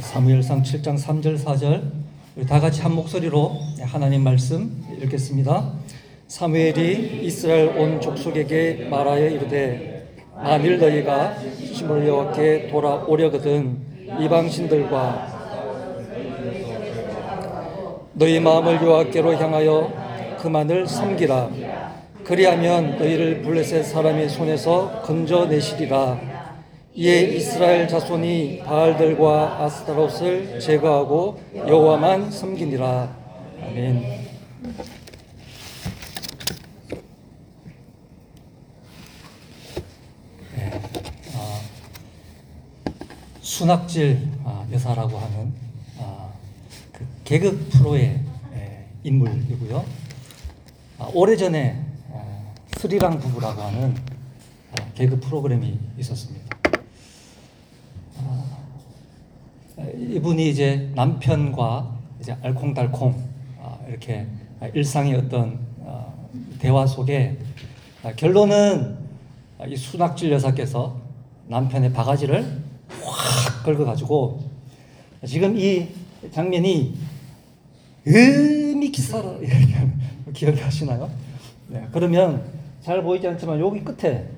사무엘상 0.00 0.62
7장 0.62 0.98
3절 0.98 1.42
4절. 1.42 1.82
우리 2.36 2.46
다 2.46 2.60
같이 2.60 2.82
한 2.82 2.94
목소리로 2.94 3.58
하나님 3.80 4.22
말씀 4.22 4.84
읽겠습니다. 5.02 5.72
사무엘이 6.28 7.24
이스라엘 7.24 7.68
온 7.78 8.00
족속에게 8.00 8.88
말하여 8.90 9.28
이르되 9.28 10.08
만일 10.34 10.78
너희가 10.78 11.38
주심을 11.38 12.06
여호와께 12.06 12.68
돌아오려거든 12.68 13.78
이방신들과 14.20 15.34
너희 18.12 18.38
마음을 18.40 18.76
여호와께로 18.82 19.34
향하여 19.36 20.36
그만을 20.40 20.86
섬기라. 20.86 21.50
그리하면 22.22 22.98
너희를 22.98 23.42
블레셋 23.42 23.84
사람의 23.84 24.28
손에서 24.28 25.00
건져내시리라 25.02 26.35
이에 26.98 27.24
이스라엘 27.36 27.86
자손이 27.86 28.60
바알들과 28.64 29.62
아스타롯을 29.62 30.58
제거하고 30.60 31.38
여호와만 31.54 32.30
섬기니라 32.30 33.14
아멘. 33.62 34.00
네, 40.54 40.80
아, 41.34 41.60
순학질 43.42 44.30
아, 44.44 44.66
여사라고 44.72 45.18
하는 45.18 45.52
아, 45.98 46.30
그 46.92 47.06
개그 47.24 47.68
프로의 47.72 48.20
예, 48.54 48.86
인물이고요. 49.04 49.84
아, 50.98 51.10
오래전에 51.12 51.78
아, 52.14 52.54
스리랑 52.78 53.18
부부라고 53.18 53.60
하는 53.60 53.94
아, 54.72 54.92
개그 54.94 55.20
프로그램이 55.20 55.78
있었습니다. 55.98 56.45
이분이 59.98 60.50
이제 60.50 60.90
남편과 60.94 61.96
이제 62.20 62.36
알콩달콩 62.42 63.14
아, 63.60 63.78
이렇게 63.88 64.26
일상의 64.74 65.14
어떤 65.14 65.58
어, 65.78 66.28
대화 66.58 66.86
속에 66.86 67.38
아, 68.02 68.12
결론은 68.12 68.98
이 69.66 69.74
순학질 69.76 70.30
여사께서 70.32 71.00
남편의 71.48 71.92
바가지를 71.92 72.62
확 73.02 73.64
긁어가지고 73.64 74.40
지금 75.24 75.56
이 75.58 75.88
장면이 76.30 76.94
음이 78.06 78.92
기사라 78.92 79.38
기억하시나요? 80.34 81.10
네, 81.68 81.88
그러면 81.90 82.44
잘 82.82 83.02
보이지 83.02 83.26
않지만 83.26 83.58
여기 83.58 83.82
끝에 83.82 84.28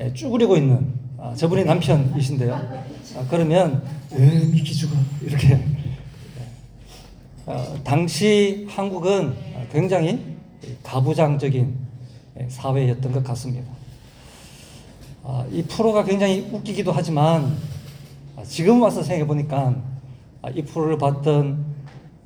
예, 0.00 0.12
쭈그리고 0.12 0.56
있는 0.56 0.93
아, 1.24 1.34
저분이 1.34 1.64
남편이신데요. 1.64 2.54
아, 2.54 3.26
그러면 3.30 3.82
음이 4.12 4.62
기주가 4.62 4.94
이렇게 5.22 5.58
어, 7.46 7.74
당시 7.82 8.66
한국은 8.68 9.34
굉장히 9.72 10.36
가부장적인 10.82 11.78
사회였던 12.48 13.12
것 13.12 13.24
같습니다. 13.24 13.72
아, 15.22 15.46
이 15.50 15.62
프로가 15.62 16.04
굉장히 16.04 16.46
웃기기도 16.52 16.92
하지만 16.92 17.56
아, 18.36 18.42
지금 18.44 18.82
와서 18.82 19.02
생각해 19.02 19.26
보니까 19.26 19.76
아, 20.42 20.50
이 20.50 20.62
프로를 20.62 20.98
봤던 20.98 21.64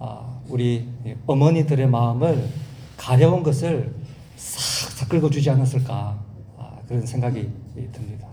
아, 0.00 0.40
우리 0.48 0.88
어머니들의 1.24 1.86
마음을 1.88 2.48
가려운 2.96 3.44
것을 3.44 3.94
싹싹 4.34 5.08
긁어주지 5.08 5.50
않았을까 5.50 6.18
아, 6.58 6.78
그런 6.88 7.06
생각이 7.06 7.48
듭니다. 7.92 8.27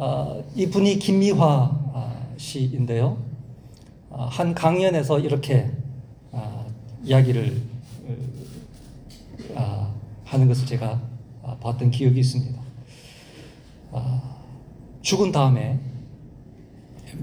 아, 0.00 0.40
이분이 0.54 1.00
김미화 1.00 1.90
아, 1.92 2.22
씨인데요. 2.36 3.20
아, 4.10 4.26
한 4.26 4.54
강연에서 4.54 5.18
이렇게 5.18 5.72
아, 6.30 6.64
이야기를 7.02 7.60
아, 9.56 9.92
하는 10.24 10.46
것을 10.46 10.66
제가 10.66 11.02
아, 11.42 11.56
봤던 11.56 11.90
기억이 11.90 12.20
있습니다. 12.20 12.60
아, 13.90 14.36
죽은 15.02 15.32
다음에 15.32 15.80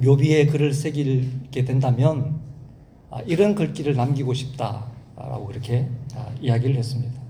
묘비에 0.02 0.48
글을 0.48 0.74
새기게 0.74 1.64
된다면 1.64 2.42
아, 3.10 3.22
이런 3.22 3.56
글귀를 3.56 3.96
남기고 3.96 4.34
싶다라고 4.34 5.46
그렇게 5.48 5.88
아, 6.14 6.30
이야기를 6.42 6.76
했습니다. 6.76 7.22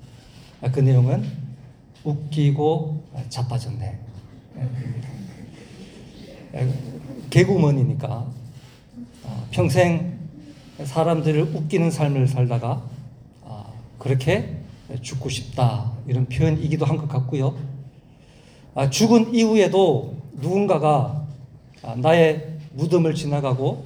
아, 0.63 0.71
그 0.71 0.79
내용은 0.79 1.23
웃기고 2.03 3.03
자빠졌네. 3.29 4.05
개구먼이니까 7.29 8.27
아, 9.25 9.43
평생 9.51 10.19
사람들을 10.83 11.55
웃기는 11.55 11.91
삶을 11.91 12.27
살다가 12.27 12.81
아, 13.43 13.65
그렇게 13.99 14.57
죽고 15.01 15.29
싶다 15.29 15.91
이런 16.07 16.25
표현이기도 16.27 16.85
한 16.85 16.97
것 16.97 17.07
같고요. 17.09 17.55
아, 18.75 18.89
죽은 18.89 19.33
이후에도 19.33 20.15
누군가가 20.33 21.25
나의 21.97 22.57
무덤을 22.73 23.15
지나가고 23.15 23.85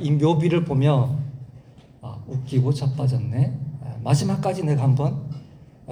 이 0.00 0.10
묘비를 0.10 0.64
보며 0.64 1.16
웃기고 2.26 2.72
자빠졌네. 2.74 3.52
마지막까지 4.02 4.64
내가 4.64 4.82
한번 4.82 5.16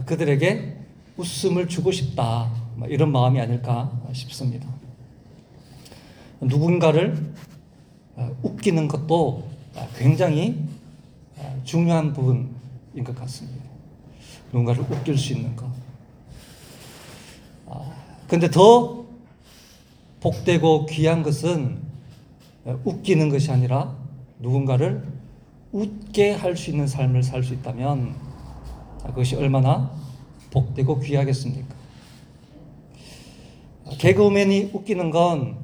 그들에게 0.04 0.76
웃음을 1.16 1.68
주고 1.68 1.92
싶다 1.92 2.50
뭐 2.74 2.88
이런 2.88 3.12
마음이 3.12 3.40
아닐까 3.40 3.92
싶습니다. 4.12 4.66
누군가를 6.46 7.34
어, 8.16 8.36
웃기는 8.42 8.88
것도 8.88 9.48
굉장히 9.96 10.58
어, 11.36 11.60
중요한 11.64 12.12
부분인 12.12 13.04
것 13.04 13.14
같습니다. 13.16 13.64
누군가를 14.52 14.82
웃길 14.82 15.18
수 15.18 15.32
있는 15.32 15.54
것. 15.56 15.66
그런데 18.26 18.50
더 18.50 19.04
복되고 20.20 20.86
귀한 20.86 21.22
것은 21.22 21.78
어, 22.64 22.80
웃기는 22.84 23.28
것이 23.28 23.50
아니라 23.50 23.94
누군가를 24.40 25.06
웃게 25.72 26.32
할 26.32 26.56
수 26.56 26.70
있는 26.70 26.86
삶을 26.86 27.22
살 27.22 27.42
수 27.42 27.52
있다면 27.54 28.14
그것이 29.06 29.36
얼마나 29.36 29.90
복되고 30.50 31.00
귀하겠습니까? 31.00 31.74
개그우맨이 33.98 34.70
웃기는 34.72 35.10
건 35.10 35.63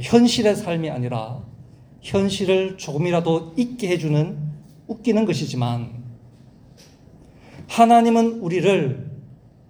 현실의 0.00 0.56
삶이 0.56 0.90
아니라 0.90 1.42
현실을 2.00 2.78
조금이라도 2.78 3.54
잊게 3.56 3.88
해주는 3.88 4.38
웃기는 4.86 5.24
것이지만 5.24 5.98
하나님은 7.66 8.40
우리를 8.40 9.10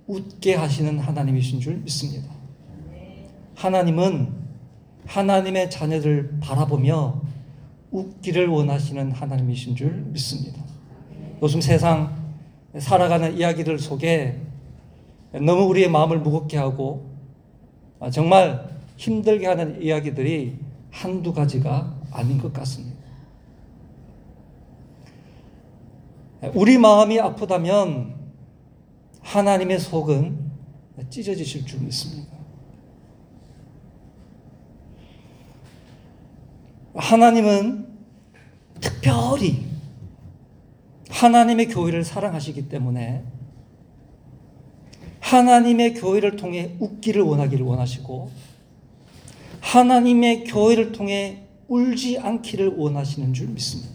웃게 0.06 0.54
하시는 0.54 0.98
하나님이신 0.98 1.60
줄 1.60 1.76
믿습니다. 1.78 2.30
하나님은 3.56 4.32
하나님의 5.06 5.70
자녀들 5.70 6.38
바라보며 6.40 7.22
웃기를 7.90 8.46
원하시는 8.48 9.10
하나님이신 9.10 9.74
줄 9.74 9.90
믿습니다. 10.12 10.62
요즘 11.42 11.60
세상 11.60 12.16
살아가는 12.78 13.36
이야기들 13.36 13.78
속에 13.78 14.40
너무 15.32 15.64
우리의 15.64 15.90
마음을 15.90 16.18
무겁게 16.18 16.56
하고 16.58 17.10
정말 18.12 18.77
힘들게 18.98 19.46
하는 19.46 19.80
이야기들이 19.80 20.58
한두 20.90 21.32
가지가 21.32 21.96
아닌 22.10 22.38
것 22.38 22.52
같습니다. 22.52 22.98
우리 26.54 26.78
마음이 26.78 27.18
아프다면 27.20 28.16
하나님의 29.20 29.78
속은 29.78 30.50
찢어지실 31.10 31.64
줄 31.64 31.80
믿습니다. 31.80 32.36
하나님은 36.94 37.86
특별히 38.80 39.64
하나님의 41.08 41.68
교회를 41.68 42.04
사랑하시기 42.04 42.68
때문에 42.68 43.24
하나님의 45.20 45.94
교회를 45.94 46.36
통해 46.36 46.74
웃기를 46.80 47.22
원하기를 47.22 47.64
원하시고 47.64 48.47
하나님의 49.60 50.44
교회를 50.44 50.92
통해 50.92 51.44
울지 51.68 52.18
않기를 52.18 52.74
원하시는 52.76 53.34
줄 53.34 53.48
믿습니다. 53.48 53.90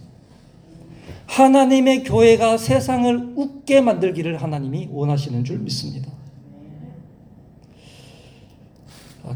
하나님의 1.26 2.04
교회가 2.04 2.58
세상을 2.58 3.34
웃게 3.36 3.82
만들기를 3.82 4.42
하나님이 4.42 4.90
원하시는 4.92 5.44
줄 5.44 5.60
믿습니다. 5.60 6.12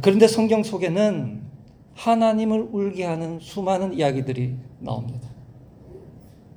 그런데 0.02 0.28
성경 0.28 0.64
속에는 0.64 1.42
하나님을 1.96 2.70
울게 2.72 3.04
하는 3.04 3.40
수많은 3.40 3.94
이야기들이 3.94 4.56
나옵니다. 4.80 5.28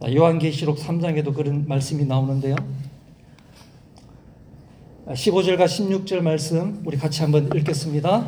요한계시록 0.04 0.78
3장에도 0.78 1.34
그런 1.34 1.66
말씀이 1.66 2.04
나오는데요. 2.04 2.56
15절과 5.06 5.64
16절 5.64 6.20
말씀 6.20 6.82
우리 6.84 6.96
같이 6.96 7.22
한번 7.22 7.50
읽겠습니다. 7.54 8.26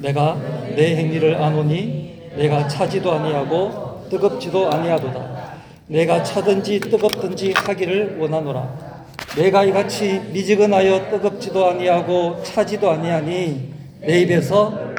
내가 0.00 0.34
내 0.76 0.96
행위를 0.96 1.36
아노니 1.36 2.30
내가 2.36 2.66
차지도 2.66 3.12
아니하고 3.12 4.08
뜨겁지도 4.08 4.70
아니하도다. 4.70 5.50
내가 5.88 6.22
차든지 6.22 6.80
뜨겁든지 6.80 7.52
하기를 7.56 8.18
원하노라. 8.18 9.04
내가 9.36 9.64
이같이 9.64 10.20
미지근하여 10.32 11.10
뜨겁지도 11.10 11.66
아니하고 11.66 12.42
차지도 12.42 12.90
아니하니 12.90 13.74
내 14.00 14.20
입에서 14.22 14.90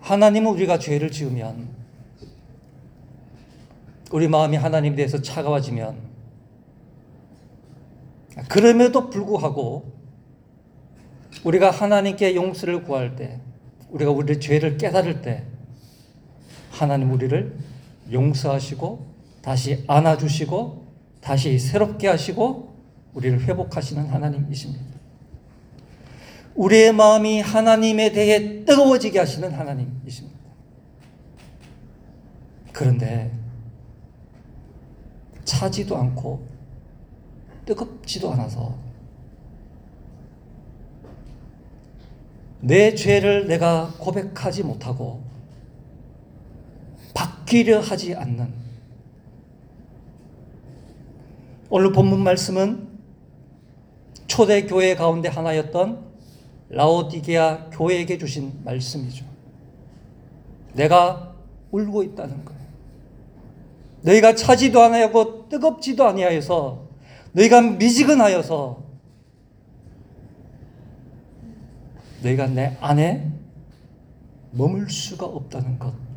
하나님은 0.00 0.52
우리가 0.52 0.78
죄를 0.78 1.10
지으면 1.10 1.68
우리 4.10 4.26
마음이 4.26 4.56
하나님에 4.56 4.96
대해서 4.96 5.20
차가워지면 5.20 5.96
그럼에도 8.48 9.10
불구하고 9.10 9.97
우리가 11.44 11.70
하나님께 11.70 12.34
용서를 12.34 12.82
구할 12.82 13.16
때 13.16 13.40
우리가 13.90 14.10
우리의 14.10 14.40
죄를 14.40 14.76
깨달을 14.76 15.22
때 15.22 15.44
하나님 16.70 17.12
우리를 17.12 17.56
용서하시고 18.12 19.06
다시 19.42 19.84
안아주시고 19.86 20.86
다시 21.20 21.58
새롭게 21.58 22.08
하시고 22.08 22.74
우리를 23.14 23.40
회복하시는 23.40 24.06
하나님이십니다. 24.06 24.84
우리의 26.54 26.92
마음이 26.92 27.40
하나님에 27.40 28.12
대해 28.12 28.64
뜨거워지게 28.64 29.18
하시는 29.18 29.52
하나님이십니다. 29.52 30.38
그런데 32.72 33.32
차지도 35.44 35.96
않고 35.96 36.46
뜨겁지도 37.64 38.32
않아서 38.32 38.87
내 42.60 42.94
죄를 42.94 43.46
내가 43.46 43.92
고백하지 43.98 44.64
못하고 44.64 45.22
바뀌려 47.14 47.80
하지 47.80 48.14
않는 48.14 48.52
오늘 51.70 51.92
본문 51.92 52.20
말씀은 52.22 52.88
초대 54.26 54.66
교회 54.66 54.94
가운데 54.94 55.28
하나였던 55.28 56.06
라오디게아 56.70 57.70
교회에게 57.70 58.18
주신 58.18 58.52
말씀이죠. 58.64 59.24
내가 60.74 61.34
울고 61.70 62.02
있다는 62.02 62.44
거예요. 62.44 62.60
너희가 64.02 64.34
차지도 64.34 64.80
아니하고 64.82 65.48
뜨겁지도 65.48 66.06
아니하여서 66.06 66.86
너희가 67.32 67.60
미지근하여서 67.62 68.87
너희가 72.22 72.46
내 72.48 72.76
안에 72.80 73.30
머물 74.50 74.90
수가 74.90 75.26
없다는 75.26 75.78
것입니다. 75.78 76.08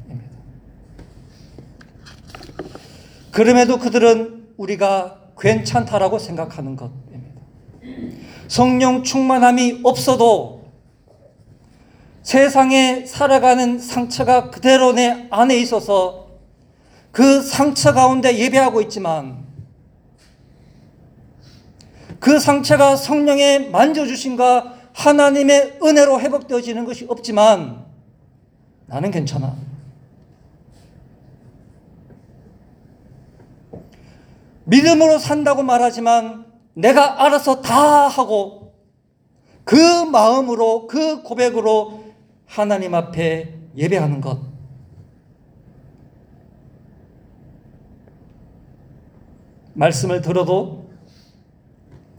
그럼에도 3.31 3.77
그들은 3.79 4.53
우리가 4.57 5.19
괜찮다라고 5.39 6.19
생각하는 6.19 6.75
것입니다. 6.75 7.41
성령 8.47 9.03
충만함이 9.03 9.81
없어도 9.83 10.61
세상에 12.23 13.05
살아가는 13.05 13.79
상처가 13.79 14.49
그대로 14.49 14.93
내 14.93 15.27
안에 15.31 15.57
있어서 15.59 16.27
그 17.11 17.41
상처 17.41 17.93
가운데 17.93 18.37
예배하고 18.37 18.81
있지만 18.81 19.45
그 22.19 22.39
상처가 22.39 22.95
성령의 22.95 23.71
만져주신가 23.71 24.80
하나님의 24.93 25.79
은혜로 25.81 26.19
회복되어지는 26.19 26.85
것이 26.85 27.05
없지만 27.09 27.85
나는 28.87 29.11
괜찮아. 29.11 29.55
믿음으로 34.65 35.17
산다고 35.17 35.63
말하지만 35.63 36.45
내가 36.73 37.25
알아서 37.25 37.61
다 37.61 38.07
하고 38.07 38.73
그 39.63 39.75
마음으로 39.75 40.87
그 40.87 41.23
고백으로 41.23 42.03
하나님 42.45 42.93
앞에 42.93 43.53
예배하는 43.75 44.21
것. 44.21 44.39
말씀을 49.73 50.21
들어도 50.21 50.89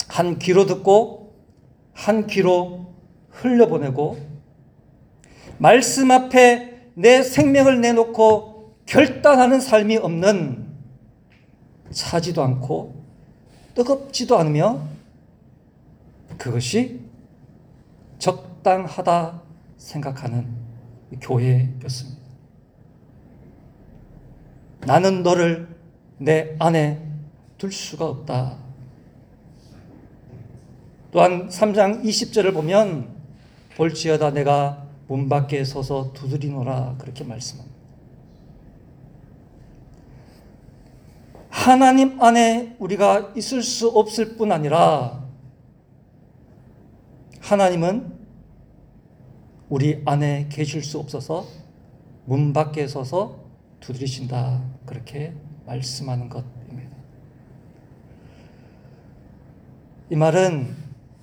한 0.09 0.39
귀로 0.39 0.67
듣고 0.67 1.22
한 1.93 2.27
귀로 2.27 2.95
흘려보내고 3.31 4.19
말씀 5.59 6.11
앞에 6.11 6.91
내 6.95 7.23
생명을 7.23 7.81
내놓고 7.81 8.77
결단하는 8.87 9.61
삶이 9.61 9.97
없는 9.99 10.67
차지도 11.91 12.43
않고 12.43 13.03
뜨겁지도 13.75 14.37
않으며 14.39 14.83
그것이 16.39 17.01
적당하다 18.19 19.43
생각하는 19.77 20.47
교회였습니다. 21.21 22.23
나는 24.87 25.23
너를 25.23 25.69
내 26.19 26.57
안에 26.59 27.01
둘 27.59 27.73
수가 27.73 28.07
없다. 28.07 28.59
또한 31.13 31.49
3장 31.49 32.03
20절을 32.03 32.55
보면 32.55 33.07
볼지어다 33.77 34.31
내가 34.31 34.89
문 35.07 35.29
밖에 35.29 35.63
서서 35.63 36.15
두드리노라 36.15 36.97
그렇게 36.99 37.23
말씀합니다. 37.23 37.77
하나님 41.51 42.21
안에 42.21 42.77
우리가 42.79 43.35
있을 43.37 43.63
수 43.63 43.89
없을 43.89 44.37
뿐 44.37 44.51
아니라 44.53 45.23
하나님은 47.41 48.11
우리 49.69 50.03
안에 50.07 50.49
계실 50.51 50.83
수 50.83 50.99
없어서 50.99 51.47
문 52.25 52.55
밖에 52.55 52.89
서서 52.89 53.39
두드리신다 53.81 54.63
그렇게 54.87 55.35
말씀하는 55.67 56.31
것입니다. 56.31 56.97
이 60.11 60.17
말은 60.17 60.82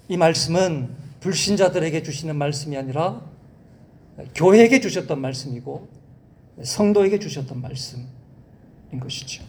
이 0.10 0.18
말씀은 0.18 0.90
불신자들에게 1.20 2.02
주시는 2.02 2.36
말씀이 2.36 2.76
아니라 2.76 3.22
교회에게 4.34 4.82
주셨던 4.82 5.22
말씀이고 5.22 5.88
성도에게 6.64 7.20
주셨던 7.20 7.62
말씀인 7.62 8.08
것이죠. 9.00 9.44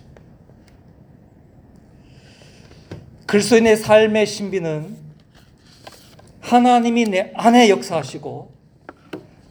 그리스도인의 3.26 3.76
삶의 3.78 4.26
신비는 4.26 4.96
하나님이 6.40 7.04
내 7.04 7.32
안에 7.34 7.70
역사하시고 7.70 8.52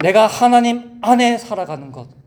내가 0.04 0.28
하나님 0.28 1.00
안에 1.02 1.40
살아가는 1.40 1.92
것입니다. 1.92 2.20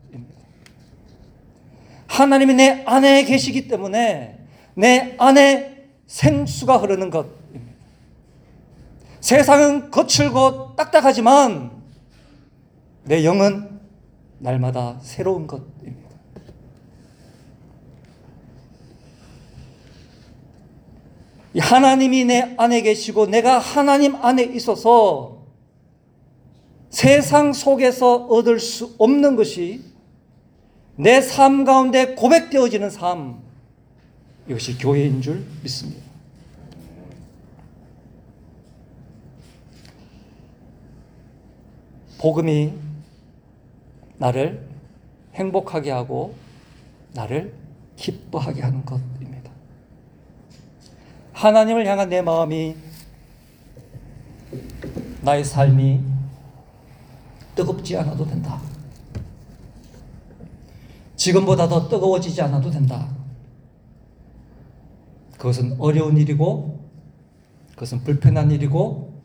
하나님이 2.07 2.53
내 2.55 2.83
안에 2.85 3.23
계시기 3.23 3.69
때문에 3.69 4.39
내 4.75 5.15
안에 5.17 5.87
생수가 6.05 6.77
흐르는 6.77 7.09
것입니다. 7.09 7.42
세상은 9.23 9.89
거칠고 9.89 10.75
딱딱하지만 10.75 11.71
내 13.05 13.23
영은 13.23 13.79
날마다 14.39 14.99
새로운 15.01 15.47
것입니다. 15.47 16.09
하나님이 21.57 22.25
내 22.25 22.53
안에 22.57 22.81
계시고 22.81 23.27
내가 23.27 23.59
하나님 23.59 24.15
안에 24.15 24.43
있어서 24.43 25.37
세상 26.89 27.53
속에서 27.53 28.25
얻을 28.25 28.59
수 28.59 28.93
없는 28.97 29.37
것이 29.37 29.85
내 30.97 31.21
삶 31.21 31.63
가운데 31.63 32.13
고백되어지는 32.15 32.89
삶, 32.89 33.41
이것이 34.49 34.77
교회인 34.77 35.21
줄 35.21 35.45
믿습니다. 35.63 36.12
복음이 42.23 42.73
나를 44.17 44.65
행복하게 45.33 45.91
하고 45.91 46.33
나를 47.13 47.53
기뻐하게 47.97 48.61
하는 48.61 48.85
것입니다. 48.85 49.51
하나님을 51.33 51.85
향한 51.85 52.07
내 52.07 52.21
마음이 52.21 52.77
나의 55.21 55.43
삶이 55.43 55.99
뜨겁지 57.55 57.97
않아도 57.97 58.25
된다. 58.25 58.61
지금보다 61.17 61.67
더 61.67 61.89
뜨거워지지 61.89 62.41
않아도 62.43 62.71
된다. 62.71 63.09
그것은 65.33 65.75
어려운 65.77 66.15
일이고, 66.15 66.89
그것은 67.71 68.05
불편한 68.05 68.49
일이고, 68.49 69.21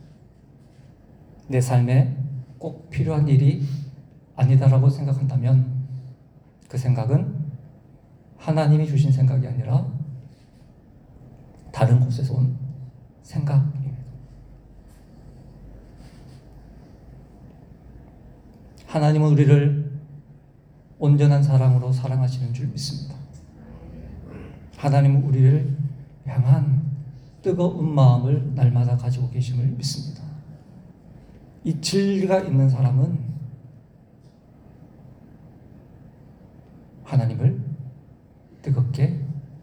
내 1.47 1.61
삶에 1.61 2.18
꼭 2.59 2.91
필요한 2.91 3.29
일이 3.29 3.63
아니다라고 4.37 4.89
생각한다면 4.89 5.79
그 6.69 6.77
생각은 6.77 7.35
하나님이 8.37 8.87
주신 8.87 9.11
생각이 9.11 9.47
아니라 9.47 9.87
다른 11.73 12.01
곳에서 12.01 12.35
온 12.35 12.57
생각입니다. 13.23 13.99
하나님은 18.87 19.33
우리를 19.33 20.01
온전한 20.99 21.43
사랑으로 21.43 21.93
사랑하시는 21.93 22.55
줄 22.55 22.69
믿습니다. 22.69 23.15
하나님은 24.77 25.23
우리를 25.25 25.77
향한 26.27 26.89
뜨거운 27.43 27.95
마음을 27.95 28.55
날마다 28.55 28.97
가지고 28.97 29.31
계심을 29.31 29.67
믿습니다. 29.67 30.28
이 31.65 31.81
진리가 31.81 32.41
있는 32.41 32.69
사람은 32.69 33.19
하나님을 37.05 37.61
뜨겁게 38.63 39.21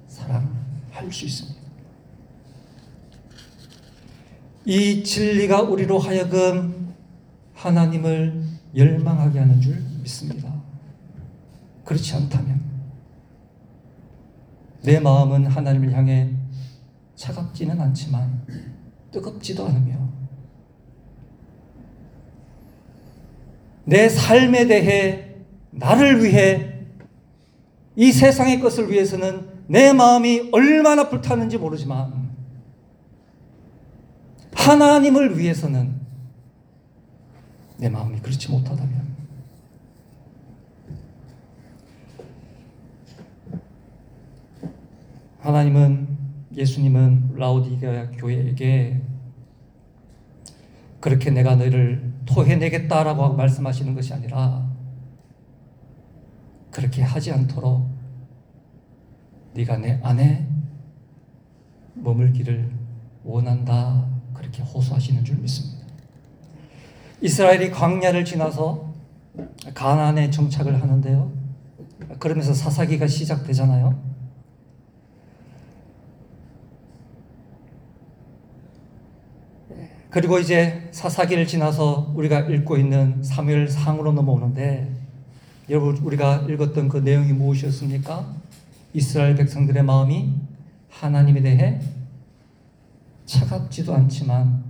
사랑할 0.07 1.11
수 1.11 1.25
있습니다. 1.25 1.61
이 4.65 5.03
진리가 5.03 5.61
우리로 5.61 5.99
하여금 5.99 6.95
하나님을 7.53 8.43
열망하게 8.75 9.39
하는 9.39 9.61
줄 9.61 9.79
믿습니다. 10.01 10.53
그렇지 11.83 12.15
않다면 12.15 12.63
내 14.83 14.99
마음은 14.99 15.45
하나님을 15.45 15.93
향해 15.93 16.33
차갑지는 17.15 17.79
않지만 17.79 18.45
뜨겁지도 19.11 19.65
않으며 19.67 20.04
내 23.85 24.09
삶에 24.09 24.67
대해 24.67 25.35
나를 25.71 26.23
위해 26.23 26.73
이 27.95 28.11
세상의 28.11 28.59
것을 28.59 28.91
위해서는 28.91 29.47
내 29.67 29.93
마음이 29.93 30.49
얼마나 30.51 31.09
불타는지 31.09 31.57
모르지만 31.57 32.25
하나님을 34.53 35.37
위해서는 35.37 35.95
내 37.77 37.89
마음이 37.89 38.19
그렇지 38.19 38.51
못하다면 38.51 39.15
하나님은 45.39 46.07
예수님은 46.55 47.35
라우디게아 47.35 48.11
교회에게 48.11 49.01
그렇게 50.99 51.29
내가 51.29 51.55
너희를 51.55 52.14
토해내겠다라고 52.25 53.33
말씀하시는 53.33 53.93
것이 53.93 54.13
아니라 54.13 54.69
그렇게 56.71 57.01
하지 57.01 57.31
않도록 57.31 57.87
네가 59.53 59.77
내 59.77 59.99
안에 60.03 60.47
머물기를 61.93 62.69
원한다 63.23 64.05
그렇게 64.33 64.61
호소하시는 64.61 65.23
줄 65.23 65.37
믿습니다. 65.37 65.85
이스라엘이 67.21 67.71
광야를 67.71 68.25
지나서 68.25 68.93
가나안에 69.73 70.29
정착을 70.29 70.81
하는데요. 70.81 71.31
그러면서 72.19 72.53
사사기가 72.53 73.07
시작되잖아요. 73.07 74.14
그리고 80.15 80.39
이제 80.39 80.87
사사기를 80.93 81.45
지나서 81.45 82.13
우리가 82.15 82.39
읽고 82.39 82.77
있는 82.77 83.21
사무엘 83.21 83.67
상으로 83.67 84.13
넘어오는데 84.13 84.89
여러분 85.69 85.97
우리가 85.97 86.45
읽었던 86.47 86.87
그 86.87 86.99
내용이 86.99 87.33
무엇이었습니까? 87.33 88.33
이스라엘 88.93 89.35
백성들의 89.35 89.83
마음이 89.83 90.33
하나님에 90.87 91.41
대해 91.41 91.81
차갑지도 93.25 93.93
않지만 93.93 94.63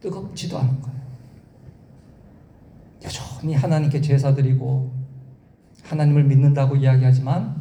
뜨겁지도 0.00 0.56
않은 0.56 0.80
거예요. 0.80 1.00
여전히 3.02 3.54
하나님께 3.54 4.00
제사 4.00 4.32
드리고 4.36 4.92
하나님을 5.82 6.22
믿는다고 6.22 6.76
이야기하지만 6.76 7.60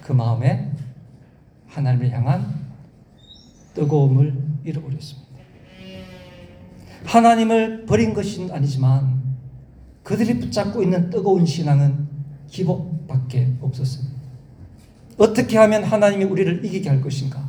그 0.00 0.12
마음에 0.12 0.72
하나님을 1.66 2.10
향한 2.10 2.58
뜨거움을 3.74 4.42
잃어버렸습니다. 4.64 5.29
하나님을 7.10 7.86
버린 7.86 8.14
것은 8.14 8.52
아니지만 8.52 9.20
그들이 10.04 10.38
붙잡고 10.38 10.80
있는 10.80 11.10
뜨거운 11.10 11.44
신앙은 11.44 12.08
기복밖에 12.48 13.52
없었습니다. 13.60 14.20
어떻게 15.18 15.58
하면 15.58 15.82
하나님이 15.82 16.24
우리를 16.24 16.64
이기게 16.64 16.88
할 16.88 17.00
것인가? 17.00 17.48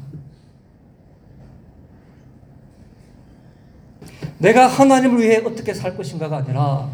내가 4.39 4.65
하나님을 4.65 5.21
위해 5.21 5.37
어떻게 5.45 5.75
살 5.75 5.95
것인가가 5.95 6.37
아니라 6.37 6.89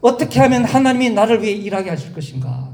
어떻게 0.00 0.40
하면 0.40 0.64
하나님이 0.64 1.10
나를 1.10 1.42
위해 1.42 1.52
일하게 1.52 1.90
하실 1.90 2.14
것인가? 2.14 2.70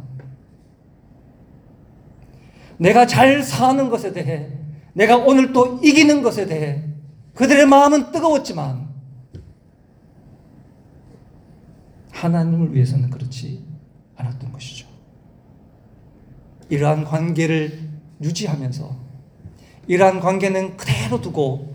내가 2.77 3.09
잘 3.09 3.43
사는 3.43 3.91
것에 3.91 4.13
대해 4.13 4.51
내가 4.93 5.17
오늘 5.17 5.53
또 5.53 5.81
이기는 5.83 6.23
것에 6.23 6.47
대해 6.47 6.85
그들의 7.35 7.67
마음은 7.67 8.13
뜨거웠지만 8.13 8.84
하나님을 12.15 12.75
위해서는 12.75 13.11
그렇지 13.11 13.65
않았던 14.17 14.53
것이죠. 14.53 14.87
이러한 16.69 17.05
관계를 17.05 17.91
유지하면서 18.23 18.97
이러한 19.87 20.21
관계는 20.21 20.77
그대로 20.77 21.21
두고 21.21 21.75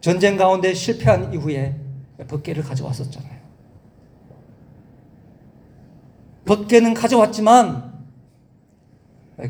전쟁 0.00 0.36
가운데 0.36 0.72
실패한 0.72 1.32
이후에 1.34 1.80
법계를 2.28 2.62
가져왔었잖아요. 2.62 3.36
법계는 6.44 6.94
가져왔지만 6.94 8.06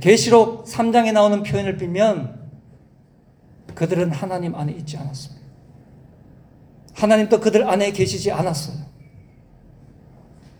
계시록 0.00 0.64
3장에 0.64 1.12
나오는 1.12 1.42
표현을 1.42 1.76
빌면 1.76 2.49
그들은 3.75 4.11
하나님 4.12 4.54
안에 4.54 4.73
있지 4.73 4.96
않았습니다. 4.96 5.46
하나님도 6.94 7.40
그들 7.40 7.68
안에 7.68 7.92
계시지 7.92 8.32
않았어요. 8.32 8.86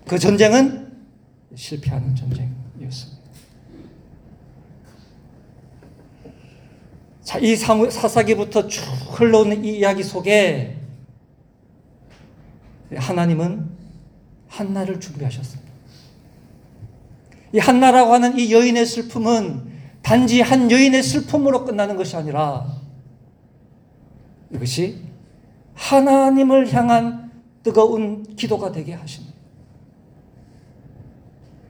그 0.07 0.19
전쟁은 0.19 0.93
실패하는 1.55 2.15
전쟁이었습니다. 2.15 3.17
자, 7.25 7.39
이 7.41 7.57
사사기부터 7.57 8.69
쭉 8.69 8.83
흘러오는 9.19 9.65
이 9.65 9.79
이야기 9.79 10.05
속에 10.05 10.79
하나님은 12.95 13.69
한나를 14.47 15.01
준비하셨습니다. 15.01 15.73
이 17.53 17.59
한나라고 17.59 18.13
하는 18.13 18.39
이 18.39 18.53
여인의 18.53 18.87
슬픔은 18.87 19.73
단지 20.03 20.41
한 20.41 20.71
여인의 20.71 21.03
슬픔으로 21.03 21.65
끝나는 21.65 21.97
것이 21.97 22.15
아니라 22.15 22.65
이것이 24.53 25.03
하나님을 25.75 26.73
향한 26.73 27.33
뜨거운 27.65 28.23
기도가 28.37 28.71
되게 28.71 28.93
하십니다. 28.93 29.26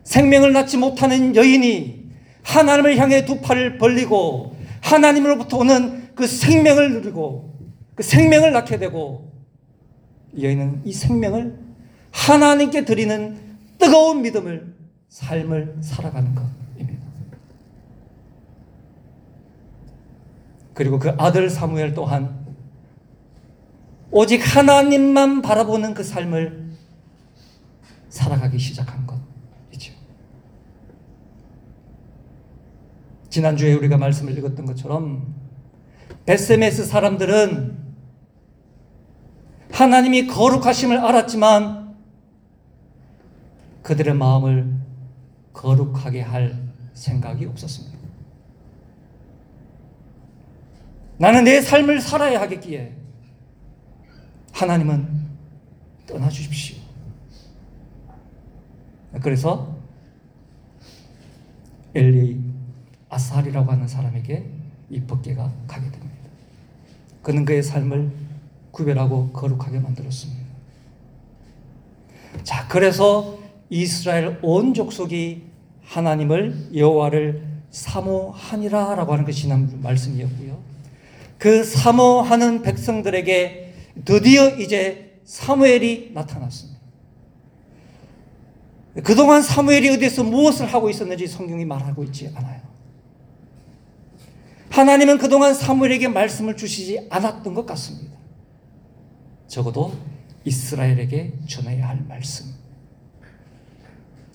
생명을 0.06 0.52
낳지 0.52 0.76
못하는 0.76 1.34
여인이 1.34 2.06
하나님을 2.44 2.96
향해 2.96 3.24
두 3.24 3.40
팔을 3.40 3.76
벌리고 3.76 4.56
하나님으로부터 4.80 5.58
오는 5.58 6.14
그 6.14 6.26
생명을 6.26 6.92
누리고 6.92 7.52
그 7.96 8.02
생명을 8.02 8.52
낳게 8.52 8.78
되고 8.78 9.32
여인은 10.40 10.82
이 10.84 10.92
생명을 10.92 11.58
하나님께 12.12 12.84
드리는 12.84 13.36
뜨거운 13.78 14.22
믿음을 14.22 14.74
삶을 15.08 15.78
살아가는 15.80 16.34
것입니다. 16.34 17.06
그리고 20.72 20.98
그 20.98 21.10
아들 21.18 21.50
사무엘 21.50 21.94
또한 21.94 22.46
오직 24.12 24.38
하나님만 24.38 25.42
바라보는 25.42 25.94
그 25.94 26.04
삶을 26.04 26.66
살아가기 28.08 28.58
시작한 28.58 29.06
것이죠. 29.06 29.94
지난주에 33.36 33.74
우리가 33.74 33.98
말씀을 33.98 34.38
읽었던 34.38 34.64
것처럼 34.64 35.34
베세메스 36.24 36.86
사람들은 36.86 37.76
하나님이 39.70 40.26
거룩하심을 40.26 40.96
알았지만 40.98 41.94
그들의 43.82 44.14
마음을 44.14 44.74
거룩하게 45.52 46.22
할 46.22 46.56
생각이 46.94 47.44
없었습니다. 47.44 47.98
나는 51.18 51.44
내 51.44 51.60
삶을 51.60 52.00
살아야 52.00 52.40
하겠기에 52.40 52.96
하나님은 54.52 55.26
떠나주십시오. 56.06 56.78
그래서 59.20 59.76
엘리 61.94 62.45
아살이라고 63.08 63.70
하는 63.70 63.86
사람에게 63.88 64.44
이 64.90 65.00
법계가 65.00 65.52
가게 65.66 65.90
됩니다. 65.90 66.14
그는 67.22 67.44
그의 67.44 67.62
삶을 67.62 68.10
구별하고 68.70 69.30
거룩하게 69.30 69.80
만들었습니다. 69.80 70.46
자, 72.44 72.68
그래서 72.68 73.38
이스라엘 73.70 74.38
온 74.42 74.74
족속이 74.74 75.42
하나님을 75.82 76.70
여호와를 76.74 77.46
사모하니라라고 77.70 79.12
하는 79.12 79.24
것이 79.24 79.42
지난 79.42 79.80
말씀이었고요. 79.82 80.58
그 81.38 81.64
사모하는 81.64 82.62
백성들에게 82.62 83.74
드디어 84.04 84.50
이제 84.56 85.20
사무엘이 85.24 86.12
나타났습니다. 86.14 86.80
그동안 89.04 89.42
사무엘이 89.42 89.90
어디서 89.90 90.24
무엇을 90.24 90.66
하고 90.66 90.88
있었는지 90.88 91.26
성경이 91.26 91.64
말하고 91.64 92.04
있지 92.04 92.30
않아요. 92.34 92.60
하나님은 94.76 95.16
그동안 95.16 95.54
사무엘에게 95.54 96.08
말씀을 96.08 96.54
주시지 96.54 97.06
않았던 97.08 97.54
것 97.54 97.64
같습니다. 97.64 98.14
적어도 99.48 99.96
이스라엘에게 100.44 101.32
전해야 101.48 101.88
할 101.88 102.04
말씀. 102.06 102.44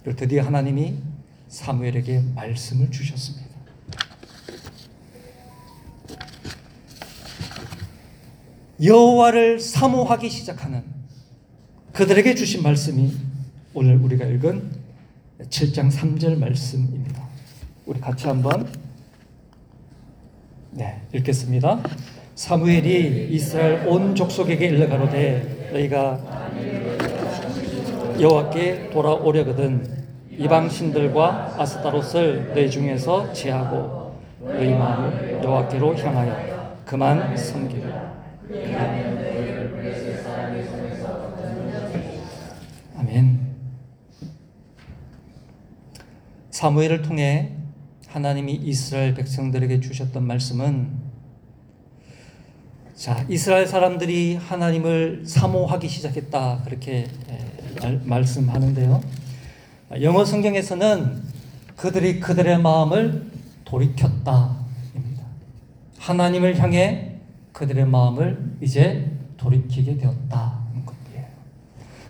그리고 0.03 0.17
드디어 0.17 0.41
하나님이 0.43 0.95
사무엘에게 1.47 2.23
말씀을 2.33 2.89
주셨습니다. 2.89 3.51
여호와를 8.83 9.59
사모하기 9.59 10.27
시작하는 10.27 10.83
그들에게 11.93 12.33
주신 12.33 12.63
말씀이 12.63 13.13
오늘 13.75 13.97
우리가 13.97 14.25
읽은 14.25 14.71
7장 15.41 15.91
3절 15.91 16.39
말씀입니다. 16.39 17.29
우리 17.85 17.99
같이 17.99 18.25
한번 18.25 18.90
네, 20.73 21.01
읽겠습니다. 21.13 21.79
사무엘이 22.35 23.27
이스라엘 23.29 23.85
온 23.85 24.15
족속에게 24.15 24.67
일러가로되 24.67 25.69
너희가 25.73 26.17
여호와께 28.17 28.89
돌아오려거든 28.89 29.85
이방 30.31 30.69
신들과 30.69 31.55
아스타롯을 31.57 32.53
너희 32.53 32.69
중에서 32.69 33.33
제하고 33.33 34.15
너희 34.39 34.73
마음을 34.73 35.41
여호와께로 35.43 35.93
향하여 35.97 36.77
그만 36.85 37.35
섬기라. 37.35 38.13
아멘. 42.97 43.39
사무엘을 46.49 47.01
통해 47.01 47.60
하나님이 48.11 48.55
이스라엘 48.55 49.13
백성들에게 49.13 49.79
주셨던 49.79 50.27
말씀은 50.27 50.89
자, 52.93 53.25
이스라엘 53.29 53.65
사람들이 53.65 54.35
하나님을 54.35 55.23
사모하기 55.25 55.87
시작했다. 55.87 56.61
그렇게 56.65 57.07
말, 57.81 58.01
말씀하는데요. 58.03 59.01
영어 60.01 60.25
성경에서는 60.25 61.23
그들이 61.77 62.19
그들의 62.19 62.61
마음을 62.61 63.31
돌이켰다 63.63 64.57
입니다. 64.93 65.23
하나님을 65.97 66.59
향해 66.59 67.15
그들의 67.53 67.87
마음을 67.87 68.57
이제 68.61 69.09
돌이키게 69.37 69.97
것이에요. 70.85 71.25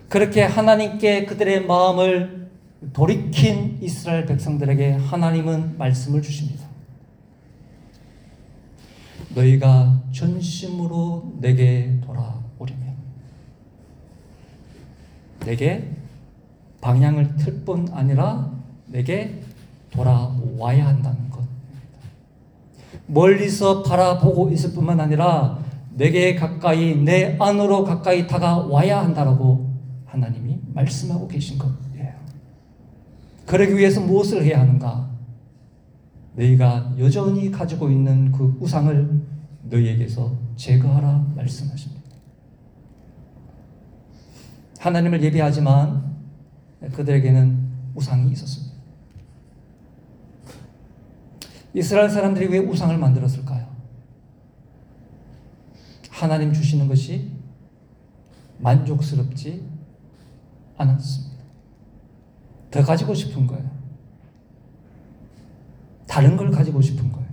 그렇게 0.08 0.42
하나님께 0.42 1.26
그들의 1.26 1.64
마음을 1.64 2.41
돌이킨 2.92 3.78
이스라엘 3.80 4.26
백성들에게 4.26 4.92
하나님은 4.92 5.78
말씀을 5.78 6.20
주십니다. 6.20 6.66
너희가 9.34 10.02
전심으로 10.12 11.36
내게 11.40 11.98
돌아오려면 12.04 12.96
내게 15.46 15.90
방향을 16.80 17.36
틀 17.36 17.64
뿐 17.64 17.88
아니라 17.92 18.52
내게 18.86 19.40
돌아와야 19.90 20.88
한다는 20.88 21.30
것. 21.30 21.42
멀리서 23.06 23.82
바라보고 23.82 24.50
있을 24.50 24.72
뿐만 24.72 24.98
아니라 25.00 25.58
내게 25.94 26.34
가까이 26.34 26.96
내 26.96 27.36
안으로 27.38 27.84
가까이 27.84 28.26
다가와야 28.26 29.02
한다라고 29.02 29.70
하나님이 30.06 30.58
말씀하고 30.74 31.28
계신 31.28 31.58
것이에요. 31.58 31.81
그러기 33.52 33.76
위해서 33.76 34.00
무엇을 34.00 34.42
해야 34.46 34.60
하는가? 34.60 35.10
너희가 36.36 36.94
여전히 36.98 37.50
가지고 37.50 37.90
있는 37.90 38.32
그 38.32 38.56
우상을 38.58 39.26
너희에게서 39.64 40.34
제거하라 40.56 41.34
말씀하십니다. 41.36 42.02
하나님을 44.78 45.22
예배하지만 45.22 46.16
그들에게는 46.94 47.68
우상이 47.94 48.32
있었습니다. 48.32 48.74
이스라엘 51.74 52.08
사람들이 52.08 52.46
왜 52.46 52.58
우상을 52.58 52.96
만들었을까요? 52.96 53.66
하나님 56.08 56.54
주시는 56.54 56.88
것이 56.88 57.30
만족스럽지 58.60 59.68
않았습니다. 60.78 61.31
더 62.72 62.82
가지고 62.82 63.14
싶은 63.14 63.46
거예요. 63.46 63.70
다른 66.08 66.36
걸 66.36 66.50
가지고 66.50 66.80
싶은 66.80 67.12
거예요. 67.12 67.28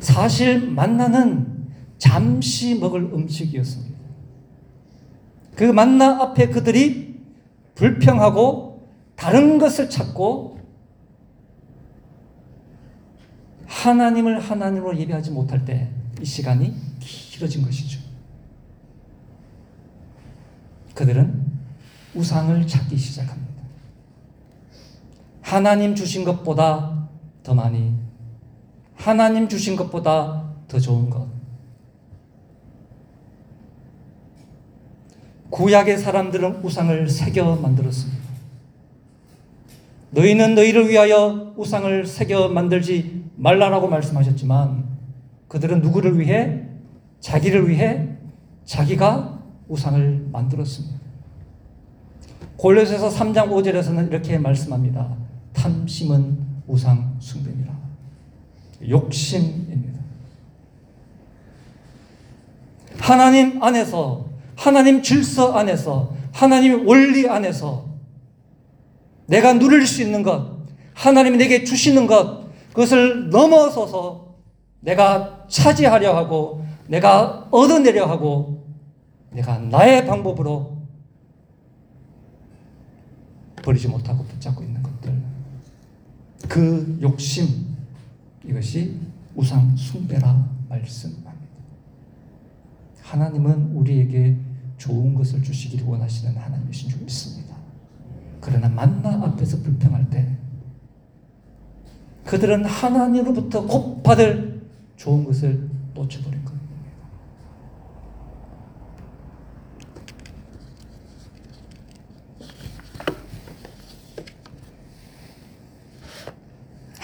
사실 0.00 0.70
만나는 0.70 1.70
잠시 1.96 2.78
먹을 2.78 3.00
음식이었습니다. 3.02 3.96
그 5.54 5.64
만나 5.64 6.20
앞에 6.20 6.48
그들이 6.48 7.24
불평하고 7.74 8.86
다른 9.14 9.56
것을 9.56 9.88
찾고 9.88 10.60
하나님을 13.66 14.38
하나님으로 14.40 14.98
예배하지 14.98 15.30
못할 15.30 15.64
때 15.64 15.96
이 16.20 16.24
시간이 16.24 16.74
길어진 16.98 17.62
것이죠. 17.62 18.00
그들은 20.94 21.44
우상을 22.14 22.66
찾기 22.66 22.96
시작합니다. 22.96 23.55
하나님 25.46 25.94
주신 25.94 26.24
것보다 26.24 27.08
더 27.44 27.54
많이, 27.54 27.94
하나님 28.96 29.48
주신 29.48 29.76
것보다 29.76 30.42
더 30.66 30.80
좋은 30.80 31.08
것. 31.08 31.24
구약의 35.50 35.98
사람들은 35.98 36.64
우상을 36.64 37.08
새겨 37.08 37.60
만들었습니다. 37.62 38.24
너희는 40.10 40.56
너희를 40.56 40.88
위하여 40.88 41.54
우상을 41.56 42.04
새겨 42.04 42.48
만들지 42.48 43.30
말라라고 43.36 43.86
말씀하셨지만 43.86 44.84
그들은 45.46 45.80
누구를 45.80 46.18
위해? 46.18 46.64
자기를 47.20 47.68
위해 47.68 48.08
자기가 48.64 49.42
우상을 49.68 50.26
만들었습니다. 50.32 50.98
골로새서 52.56 53.10
3장 53.10 53.50
5절에서는 53.50 54.08
이렇게 54.08 54.38
말씀합니다. 54.38 55.25
탐심은 55.66 56.38
우상 56.68 57.16
숭배니라. 57.18 57.72
욕심입니다. 58.88 60.00
하나님 62.98 63.62
안에서 63.62 64.26
하나님 64.54 65.02
질서 65.02 65.52
안에서 65.54 66.14
하나님의 66.32 66.86
원리 66.86 67.28
안에서 67.28 67.86
내가 69.26 69.54
누릴 69.54 69.86
수 69.86 70.02
있는 70.02 70.22
것, 70.22 70.56
하나님이 70.94 71.36
내게 71.36 71.64
주시는 71.64 72.06
것, 72.06 72.46
그것을 72.68 73.30
넘어서서 73.30 74.36
내가 74.80 75.46
차지하려 75.48 76.16
하고, 76.16 76.64
내가 76.86 77.48
얻어내려 77.50 78.06
하고, 78.06 78.64
내가 79.30 79.58
나의 79.58 80.06
방법으로 80.06 80.76
버리지 83.62 83.88
못하고 83.88 84.24
붙잡고 84.24 84.62
있는 84.62 84.80
것들. 84.82 84.85
그 86.48 86.98
욕심, 87.02 87.46
이것이 88.44 88.98
우상 89.34 89.76
숭배라 89.76 90.48
말씀합니다. 90.68 91.32
하나님은 93.02 93.72
우리에게 93.76 94.36
좋은 94.78 95.14
것을 95.14 95.42
주시기를 95.42 95.86
원하시는 95.86 96.36
하나님이신 96.36 96.90
줄 96.90 97.00
믿습니다. 97.02 97.56
그러나 98.40 98.68
만나 98.68 99.14
앞에서 99.24 99.62
불평할 99.62 100.10
때 100.10 100.36
그들은 102.24 102.64
하나님으로부터 102.64 103.66
곧 103.66 104.02
받을 104.02 104.62
좋은 104.96 105.24
것을 105.24 105.68
놓쳐버린 105.94 106.44
겁니다. 106.44 106.45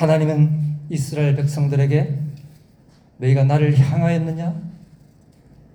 하나님은 0.03 0.81
이스라엘 0.91 1.37
백성들에게 1.37 2.19
너희가 3.19 3.45
나를 3.45 3.79
향하였느냐? 3.79 4.61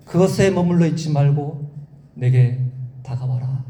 그것에 0.04 0.50
머물러 0.50 0.84
있지 0.88 1.10
말고 1.10 1.72
내게 2.12 2.62
다가와라. 3.02 3.64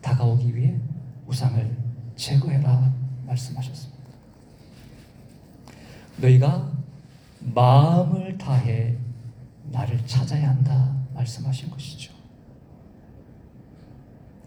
다가오기 0.00 0.56
위해 0.56 0.80
우상을 1.28 1.76
제거해라 2.16 2.92
말씀하셨습니다. 3.26 4.02
너희가 6.20 6.72
마음을 7.38 8.36
다해 8.36 8.96
나를 9.70 10.04
찾아야 10.06 10.50
한다 10.50 10.92
말씀하신 11.14 11.70
것이죠. 11.70 12.12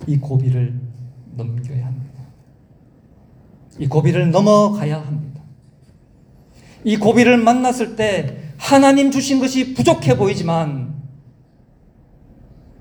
이 0.07 0.17
고비를 0.17 0.77
넘겨야 1.37 1.85
합니다. 1.85 2.16
이 3.79 3.87
고비를 3.87 4.31
넘어가야 4.31 4.99
합니다. 4.99 5.41
이 6.83 6.97
고비를 6.97 7.37
만났을 7.37 7.95
때 7.95 8.51
하나님 8.57 9.11
주신 9.11 9.39
것이 9.39 9.73
부족해 9.73 10.17
보이지만 10.17 10.95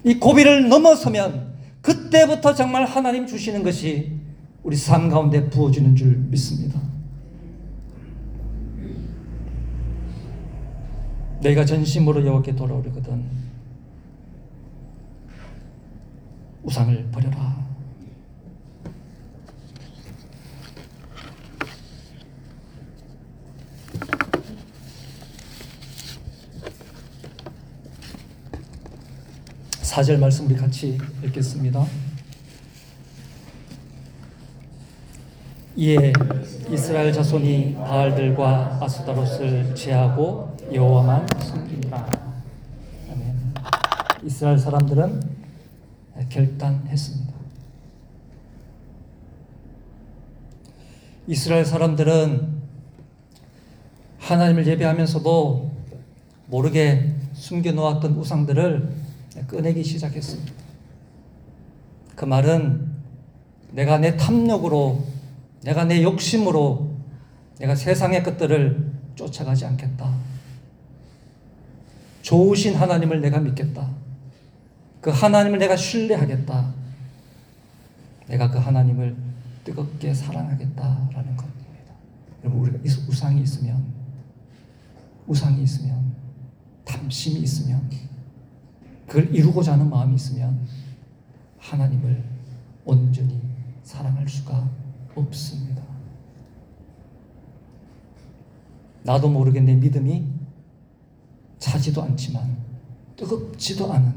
이 0.05 0.15
고비를 0.15 0.69
넘어서면 0.69 1.55
그때부터 1.83 2.55
정말 2.55 2.85
하나님 2.85 3.27
주시는 3.27 3.63
것이 3.63 4.13
우리 4.63 4.77
삶 4.77 5.09
가운데 5.09 5.49
부어주는 5.51 5.95
줄 5.97 6.17
믿습니다. 6.31 6.81
내가 11.41 11.65
전심으로 11.65 12.25
여호와께 12.25 12.57
돌아오려거든 12.57 13.25
우상을 16.65 17.09
버려라. 17.13 17.66
사절 29.97 30.19
말씀 30.19 30.45
우리 30.45 30.55
같이 30.55 30.99
읽겠습니다. 31.25 31.87
이에 35.75 36.13
이스라엘 36.71 37.11
자손이 37.15 37.77
바알들과 37.77 38.77
아스타롯을 38.83 39.75
제하고 39.75 40.55
여호와만. 40.71 41.27
아멘. 43.11 43.55
이스라엘 44.23 44.59
사람들은 44.59 45.23
결단했습니다. 46.29 47.33
이스라엘 51.27 51.65
사람들은 51.65 52.49
하나님을 54.19 54.67
예배하면서도 54.67 55.71
모르게 56.49 57.15
숨겨놓았던 57.33 58.13
우상들을 58.13 59.06
꺼내기 59.47 59.83
시작했습니다. 59.83 60.53
그 62.15 62.25
말은 62.25 62.91
내가 63.73 63.99
내 63.99 64.17
탐욕으로, 64.17 65.05
내가 65.63 65.85
내 65.85 66.03
욕심으로, 66.03 66.97
내가 67.59 67.75
세상의 67.75 68.23
것들을 68.23 68.93
쫓아가지 69.15 69.67
않겠다. 69.67 70.15
좋으신 72.23 72.75
하나님을 72.75 73.21
내가 73.21 73.39
믿겠다. 73.41 73.91
그 75.01 75.11
하나님을 75.11 75.59
내가 75.59 75.77
신뢰하겠다. 75.77 76.75
내가 78.29 78.51
그 78.51 78.59
하나님을 78.59 79.17
뜨겁게 79.65 80.13
사랑하겠다라는 80.13 81.37
겁니다. 81.37 81.47
여러분 82.43 82.63
우리가 82.63 82.79
우상이 83.09 83.43
있으면 83.43 83.85
우상이 85.27 85.63
있으면 85.63 86.15
탐심이 86.85 87.41
있으면 87.41 87.89
그걸 89.07 89.35
이루고자 89.35 89.73
하는 89.75 89.89
마음이 89.89 90.17
있으면 90.17 90.67
하나님을 91.59 92.25
온전히 92.85 93.41
사랑할 93.83 94.29
수가 94.29 94.69
없습니다. 95.15 95.83
나도 99.05 99.29
모르게 99.29 99.61
내 99.61 99.75
믿음이 99.75 100.27
차지도 101.59 102.03
않지만 102.03 102.57
뜨겁지도 103.17 103.93
않은 103.93 104.13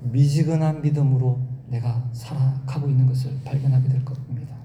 미지근한 0.00 0.82
믿음으로 0.82 1.38
내가 1.68 2.08
살아가고 2.12 2.88
있는 2.88 3.06
것을 3.06 3.38
발견하게 3.44 3.88
될 3.88 4.04
겁니다. 4.04 4.55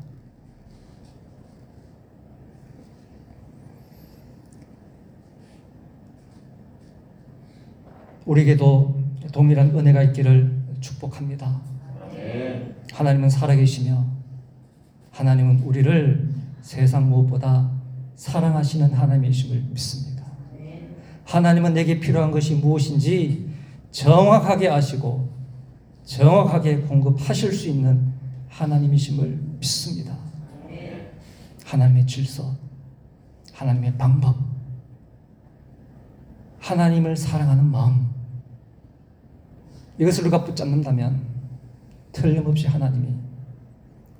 우리에게도 8.25 9.01
동일한 9.31 9.77
은혜가 9.77 10.03
있기를 10.03 10.61
축복합니다. 10.79 11.61
하나님은 12.93 13.29
살아계시며 13.29 14.05
하나님은 15.11 15.61
우리를 15.61 16.29
세상 16.61 17.09
무엇보다 17.09 17.71
사랑하시는 18.15 18.93
하나님이심을 18.93 19.63
믿습니다. 19.71 20.25
하나님은 21.25 21.73
내게 21.73 21.99
필요한 21.99 22.31
것이 22.31 22.55
무엇인지 22.55 23.49
정확하게 23.91 24.69
아시고 24.69 25.29
정확하게 26.03 26.81
공급하실 26.81 27.53
수 27.53 27.69
있는 27.69 28.11
하나님이심을 28.49 29.39
믿습니다. 29.59 30.15
하나님의 31.65 32.05
질서, 32.05 32.53
하나님의 33.53 33.97
방법, 33.97 34.35
하나님을 36.71 37.17
사랑하는 37.17 37.65
마음, 37.65 38.07
이것을 39.99 40.23
우리가 40.23 40.43
붙잡는다면 40.45 41.21
틀림없이 42.13 42.67
하나님이 42.67 43.13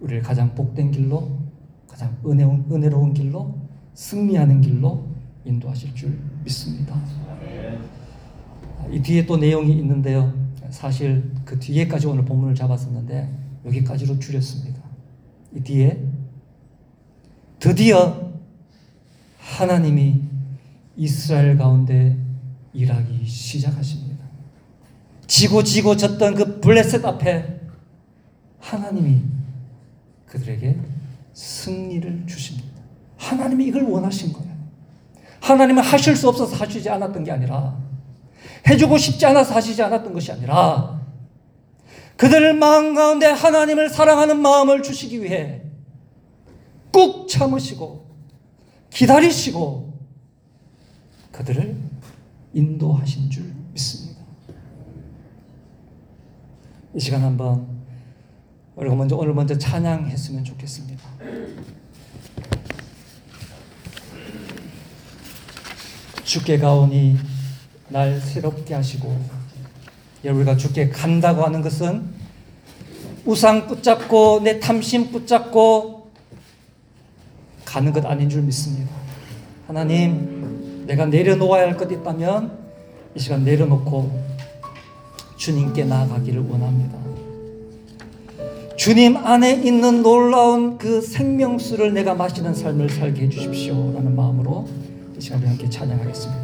우리를 0.02 0.22
가장 0.22 0.54
복된 0.54 0.92
길로, 0.92 1.40
가장 1.88 2.18
은혜로운, 2.26 2.66
은혜로운 2.70 3.14
길로, 3.14 3.56
승리하는 3.94 4.60
길로 4.62 5.08
인도하실 5.46 5.96
줄 5.96 6.20
믿습니다. 6.44 7.00
이 8.92 9.02
뒤에 9.02 9.26
또 9.26 9.38
내용이 9.38 9.72
있는데요. 9.78 10.34
사실 10.70 11.32
그 11.46 11.58
뒤에까지 11.58 12.08
오늘 12.08 12.26
본문을 12.26 12.56
잡았었는데 12.56 13.30
여기까지로 13.66 14.20
줄였습니다. 14.20 14.82
이 15.56 15.62
뒤에 15.62 16.04
드디어 17.60 18.34
하나님이 19.38 20.22
이스라엘 20.98 21.58
가운데 21.58 22.18
일하기 22.74 23.26
시작하십니다. 23.26 24.26
지고 25.28 25.64
지고 25.64 25.96
졌던 25.96 26.36
그 26.36 26.60
블레셋 26.60 27.06
앞에 27.06 27.60
하나님이 28.60 29.22
그들에게 30.28 30.78
승리를 31.34 32.26
주십니다. 32.28 32.70
하나님이 33.18 33.66
이걸 33.68 33.84
원하신 33.84 34.34
거예요. 34.34 34.52
하나님은 35.42 35.84
하실 35.84 36.16
수 36.16 36.30
없어서 36.30 36.56
하시지 36.56 36.90
않았던 36.90 37.24
게 37.24 37.32
아니라 37.32 37.78
해주고 38.68 38.98
싶지 38.98 39.26
않아서 39.26 39.56
하시지 39.56 39.82
않았던 39.82 40.14
것이 40.14 40.32
아니라 40.32 41.02
그들 42.16 42.54
마음 42.54 42.94
가운데 42.94 43.26
하나님을 43.26 43.90
사랑하는 43.90 44.40
마음을 44.40 44.84
주시기 44.84 45.24
위해 45.24 45.64
꾹 46.92 47.28
참으시고 47.28 48.06
기다리시고 48.92 49.98
그들을 51.32 51.91
인도하신 52.54 53.30
줄 53.30 53.54
믿습니다. 53.74 54.22
이 56.94 57.00
시간 57.00 57.24
한번 57.24 57.68
우리가 58.76 58.96
먼저 58.96 59.16
오늘 59.16 59.34
먼저 59.34 59.58
찬양했으면 59.58 60.44
좋겠습니다. 60.44 61.02
주께 66.24 66.58
가오니 66.58 67.18
날 67.90 68.20
새롭게 68.20 68.74
하시고 68.74 69.20
우리가 70.24 70.56
주께 70.56 70.90
간다고 70.90 71.44
하는 71.44 71.62
것은 71.62 72.14
우상 73.26 73.68
붙잡고 73.68 74.42
내 74.44 74.60
탐심 74.60 75.12
붙잡고 75.12 76.10
가는 77.66 77.94
것 77.94 78.06
아닌 78.06 78.30
줄 78.30 78.42
믿습니다. 78.44 78.92
하나님, 79.68 80.41
내가 80.86 81.06
내려놓아야 81.06 81.68
할 81.68 81.78
것 81.78 81.92
있다면 81.92 82.60
이 83.16 83.20
시간 83.20 83.44
내려놓고 83.44 84.12
주님께 85.38 85.86
나아가기를 85.86 86.46
원합니다. 86.50 86.98
주님 88.78 89.18
안에 89.18 89.54
있는 89.64 90.02
놀라운 90.02 90.78
그 90.78 91.02
생명수를 91.02 91.94
내가 91.94 92.16
마시는 92.16 92.54
삶을 92.54 92.90
살게 92.90 93.24
해주십시오. 93.24 93.94
라는 93.94 94.16
마음으로 94.16 94.68
이 95.18 95.22
시간 95.22 95.46
함께 95.46 95.70
찬양하겠습니다. 95.70 96.42